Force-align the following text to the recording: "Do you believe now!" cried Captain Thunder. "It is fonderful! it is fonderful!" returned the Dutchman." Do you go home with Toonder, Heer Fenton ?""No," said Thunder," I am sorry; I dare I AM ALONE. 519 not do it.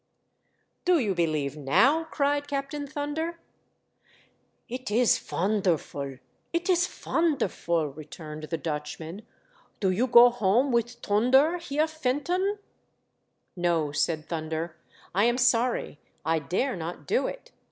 "Do 0.83 0.97
you 0.97 1.13
believe 1.13 1.55
now!" 1.55 2.05
cried 2.05 2.47
Captain 2.47 2.87
Thunder. 2.87 3.39
"It 4.67 4.89
is 4.89 5.19
fonderful! 5.19 6.17
it 6.51 6.67
is 6.71 6.87
fonderful!" 6.87 7.89
returned 7.89 8.45
the 8.45 8.57
Dutchman." 8.57 9.21
Do 9.79 9.91
you 9.91 10.07
go 10.07 10.31
home 10.31 10.71
with 10.71 11.03
Toonder, 11.03 11.59
Heer 11.61 11.85
Fenton 11.85 12.57
?""No," 13.55 13.91
said 13.91 14.25
Thunder," 14.27 14.75
I 15.13 15.25
am 15.25 15.37
sorry; 15.37 15.99
I 16.25 16.39
dare 16.39 16.71
I 16.71 16.73
AM 16.73 16.81
ALONE. 16.81 16.89
519 16.89 16.99
not 16.99 17.07
do 17.07 17.27
it. 17.27 17.51